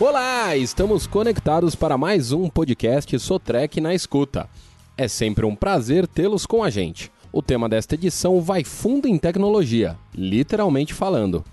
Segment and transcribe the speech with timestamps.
[0.00, 4.48] Olá, estamos conectados para mais um podcast Sotrec na escuta.
[4.96, 7.12] É sempre um prazer tê-los com a gente.
[7.30, 11.44] O tema desta edição vai fundo em tecnologia, literalmente falando.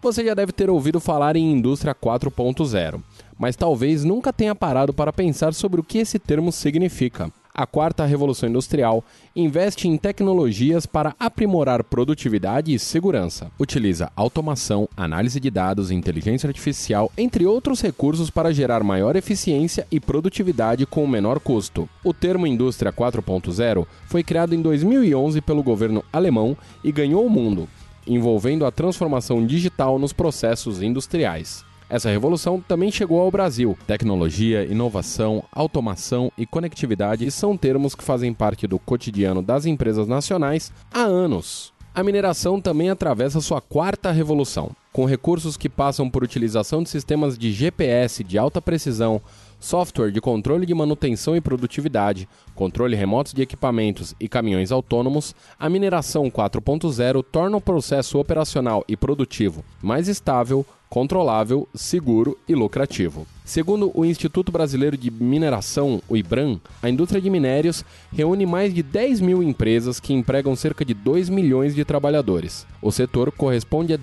[0.00, 3.02] Você já deve ter ouvido falar em indústria 4.0,
[3.38, 8.04] mas talvez nunca tenha parado para pensar sobre o que esse termo significa a quarta
[8.04, 9.04] revolução industrial,
[9.34, 13.50] investe em tecnologias para aprimorar produtividade e segurança.
[13.58, 19.98] Utiliza automação, análise de dados, inteligência artificial, entre outros recursos para gerar maior eficiência e
[19.98, 21.88] produtividade com menor custo.
[22.04, 27.68] O termo Indústria 4.0 foi criado em 2011 pelo governo alemão e ganhou o mundo,
[28.06, 31.66] envolvendo a transformação digital nos processos industriais.
[31.90, 33.76] Essa revolução também chegou ao Brasil.
[33.86, 40.70] Tecnologia, inovação, automação e conectividade são termos que fazem parte do cotidiano das empresas nacionais
[40.92, 41.72] há anos.
[41.94, 47.36] A mineração também atravessa sua quarta revolução, com recursos que passam por utilização de sistemas
[47.36, 49.20] de GPS de alta precisão,
[49.60, 55.68] software de controle de manutenção e produtividade, controle remoto de equipamentos e caminhões autônomos, a
[55.68, 63.26] mineração 4.0 torna o processo operacional e produtivo mais estável, controlável, seguro e lucrativo.
[63.44, 68.82] Segundo o Instituto Brasileiro de Mineração, o IBRAM, a indústria de minérios reúne mais de
[68.82, 72.66] 10 mil empresas que empregam cerca de 2 milhões de trabalhadores.
[72.82, 73.96] O setor corresponde a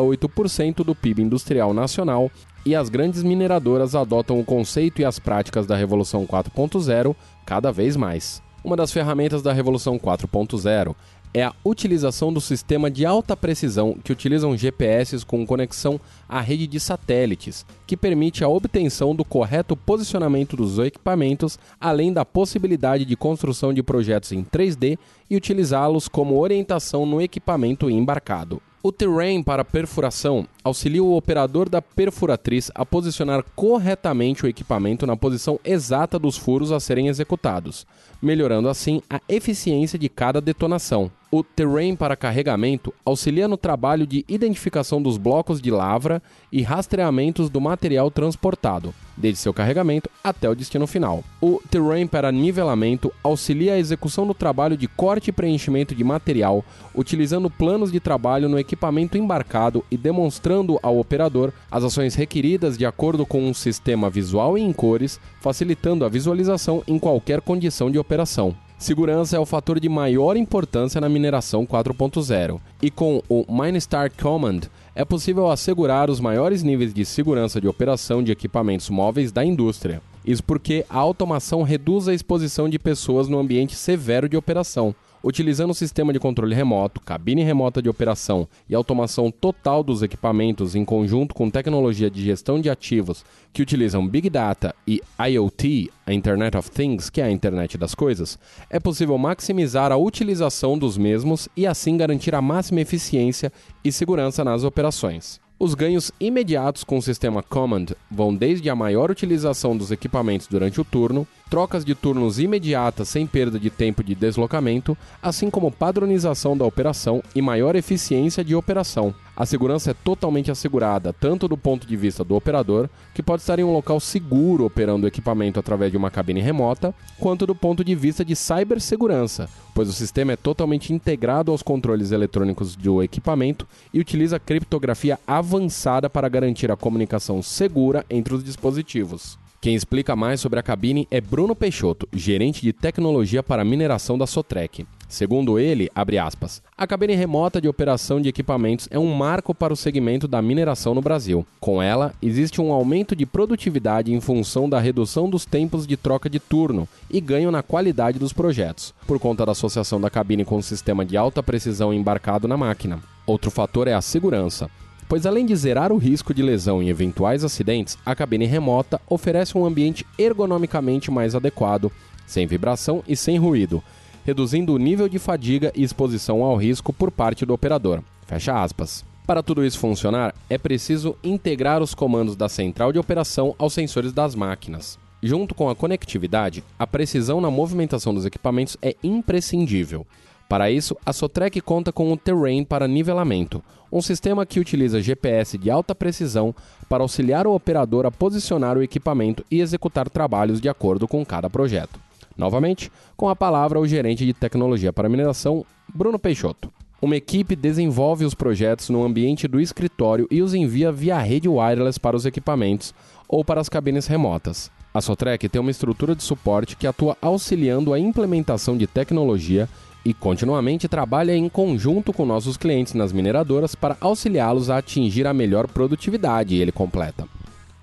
[0.00, 2.30] 16,8% do PIB industrial nacional
[2.64, 7.14] e as grandes mineradoras adotam o conceito e as práticas da Revolução 4.0
[7.46, 8.42] cada vez mais.
[8.62, 10.94] Uma das ferramentas da Revolução 4.0
[11.32, 16.66] é a utilização do sistema de alta precisão que utilizam GPS com conexão à rede
[16.66, 23.16] de satélites, que permite a obtenção do correto posicionamento dos equipamentos, além da possibilidade de
[23.16, 24.98] construção de projetos em 3D
[25.30, 28.60] e utilizá-los como orientação no equipamento embarcado.
[28.82, 35.14] O terrain para perfuração auxilia o operador da perfuratriz a posicionar corretamente o equipamento na
[35.14, 37.86] posição exata dos furos a serem executados,
[38.22, 41.10] melhorando assim a eficiência de cada detonação.
[41.32, 46.20] O terrain para carregamento auxilia no trabalho de identificação dos blocos de lavra
[46.50, 51.22] e rastreamentos do material transportado, desde seu carregamento até o destino final.
[51.40, 56.64] O terrain para nivelamento auxilia a execução do trabalho de corte e preenchimento de material,
[56.92, 62.84] utilizando planos de trabalho no equipamento embarcado e demonstrando ao operador as ações requeridas de
[62.84, 68.00] acordo com um sistema visual e em cores, facilitando a visualização em qualquer condição de
[68.00, 68.56] operação.
[68.80, 74.60] Segurança é o fator de maior importância na mineração 4.0, e com o MineStar Command
[74.94, 80.00] é possível assegurar os maiores níveis de segurança de operação de equipamentos móveis da indústria.
[80.24, 85.70] Isso porque a automação reduz a exposição de pessoas no ambiente severo de operação, utilizando
[85.70, 90.84] o sistema de controle remoto, cabine remota de operação e automação total dos equipamentos em
[90.84, 96.56] conjunto com tecnologia de gestão de ativos que utilizam Big Data e IoT, a Internet
[96.56, 98.38] of Things, que é a internet das coisas,
[98.68, 103.52] é possível maximizar a utilização dos mesmos e assim garantir a máxima eficiência
[103.84, 105.40] e segurança nas operações.
[105.62, 110.80] Os ganhos imediatos com o sistema Command vão desde a maior utilização dos equipamentos durante
[110.80, 116.56] o turno, trocas de turnos imediatas sem perda de tempo de deslocamento, assim como padronização
[116.56, 119.12] da operação e maior eficiência de operação.
[119.36, 123.58] A segurança é totalmente assegurada, tanto do ponto de vista do operador, que pode estar
[123.58, 127.82] em um local seguro operando o equipamento através de uma cabine remota, quanto do ponto
[127.82, 133.66] de vista de cibersegurança, pois o sistema é totalmente integrado aos controles eletrônicos do equipamento
[133.92, 139.36] e utiliza criptografia avançada para garantir a comunicação segura entre os dispositivos.
[139.62, 144.26] Quem explica mais sobre a cabine é Bruno Peixoto, gerente de tecnologia para mineração da
[144.26, 144.86] Sotrec.
[145.06, 149.76] Segundo ele, aspas, a cabine remota de operação de equipamentos é um marco para o
[149.76, 151.44] segmento da mineração no Brasil.
[151.60, 156.30] Com ela, existe um aumento de produtividade em função da redução dos tempos de troca
[156.30, 160.56] de turno e ganho na qualidade dos projetos, por conta da associação da cabine com
[160.56, 162.98] o sistema de alta precisão embarcado na máquina.
[163.26, 164.70] Outro fator é a segurança
[165.10, 169.58] pois além de zerar o risco de lesão em eventuais acidentes, a cabine remota oferece
[169.58, 171.90] um ambiente ergonomicamente mais adequado,
[172.28, 173.82] sem vibração e sem ruído,
[174.24, 178.04] reduzindo o nível de fadiga e exposição ao risco por parte do operador.
[178.24, 179.04] Fecha aspas.
[179.26, 184.12] Para tudo isso funcionar, é preciso integrar os comandos da central de operação aos sensores
[184.12, 184.96] das máquinas.
[185.20, 190.06] Junto com a conectividade, a precisão na movimentação dos equipamentos é imprescindível.
[190.50, 193.62] Para isso, a Sotrec conta com o Terrain para nivelamento,
[193.92, 196.52] um sistema que utiliza GPS de alta precisão
[196.88, 201.48] para auxiliar o operador a posicionar o equipamento e executar trabalhos de acordo com cada
[201.48, 202.00] projeto.
[202.36, 205.64] Novamente, com a palavra o gerente de tecnologia para mineração,
[205.94, 206.68] Bruno Peixoto.
[207.00, 212.00] Uma equipe desenvolve os projetos no ambiente do escritório e os envia via rede wireless
[212.00, 212.92] para os equipamentos
[213.28, 214.68] ou para as cabines remotas.
[214.92, 219.68] A Sotrec tem uma estrutura de suporte que atua auxiliando a implementação de tecnologia
[220.04, 225.34] e continuamente trabalha em conjunto com nossos clientes nas mineradoras para auxiliá-los a atingir a
[225.34, 227.26] melhor produtividade, ele completa.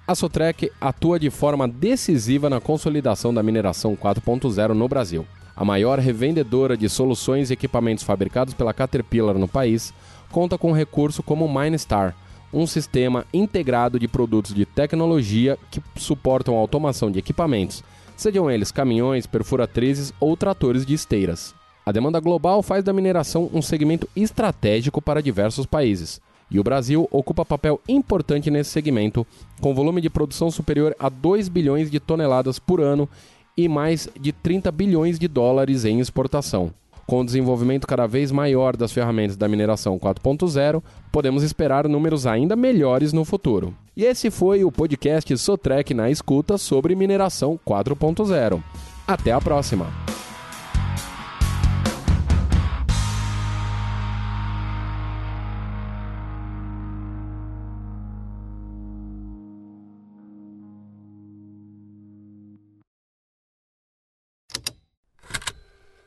[0.08, 5.25] A Sotrec atua de forma decisiva na consolidação da mineração 4.0 no Brasil
[5.58, 9.92] a maior revendedora de soluções e equipamentos fabricados pela Caterpillar no país,
[10.31, 12.16] conta com recurso como MineStar,
[12.54, 17.84] um sistema integrado de produtos de tecnologia que suportam a automação de equipamentos,
[18.16, 21.56] sejam eles caminhões, perfuratrizes ou tratores de esteiras.
[21.88, 26.19] A demanda global faz da mineração um segmento estratégico para diversos países,
[26.51, 29.25] e o Brasil ocupa papel importante nesse segmento,
[29.62, 33.07] com volume de produção superior a 2 bilhões de toneladas por ano
[33.56, 36.74] e mais de 30 bilhões de dólares em exportação.
[37.06, 42.54] Com o desenvolvimento cada vez maior das ferramentas da mineração 4.0, podemos esperar números ainda
[42.54, 43.74] melhores no futuro.
[43.95, 48.62] E esse foi o podcast Sotrec na escuta sobre mineração 4.0.
[49.07, 50.06] Até a próxima!